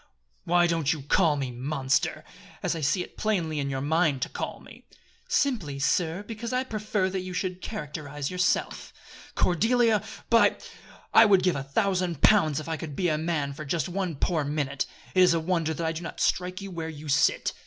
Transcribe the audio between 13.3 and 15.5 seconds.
for just one poor minute! It is a